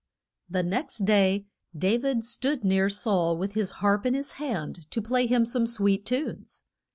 The 0.49 0.63
next 0.63 1.05
day 1.05 1.45
Da 1.77 1.95
vid 1.97 2.25
stood 2.25 2.63
near 2.63 2.89
Saul 2.89 3.37
with 3.37 3.51
his 3.53 3.69
harp 3.85 4.03
in 4.07 4.15
his 4.15 4.31
hand 4.31 4.89
to 4.89 4.99
play 4.99 5.27
him 5.27 5.45
some 5.45 5.67
sweet 5.67 6.07
tunes. 6.07 6.65